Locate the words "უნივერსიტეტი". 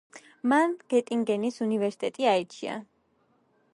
1.67-2.27